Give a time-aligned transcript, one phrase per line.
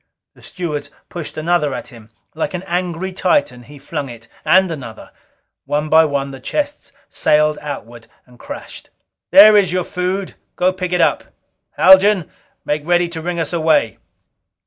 [0.33, 2.09] The stewards pushed another at him.
[2.33, 4.27] Like an angry Titan, he flung it.
[4.43, 5.11] And another.
[5.65, 8.89] One by one the chests sailed out and crashed.
[9.29, 10.33] "There is your food.
[10.55, 11.25] Go pick it up!
[11.77, 12.31] Haljan,
[12.65, 13.99] make ready to ring us away!"